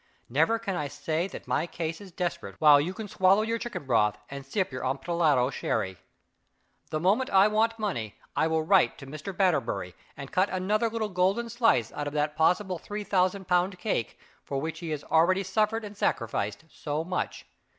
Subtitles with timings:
[0.29, 3.85] Never can I say that my case is desperate while you can swallow your chicken
[3.85, 5.99] broth and sip your Amontillado sherry.
[6.89, 9.31] The moment I want money, I will write to Mr.
[9.37, 14.17] Batterbury, and cut another little golden slice out of that possible three thousand pound cake,
[14.43, 17.45] for which he has already suffered and sacrificed so much.